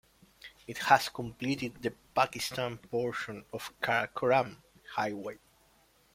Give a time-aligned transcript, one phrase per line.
[0.65, 4.57] It has completed the Pakistan portion of Karakoram
[4.95, 5.37] Highway.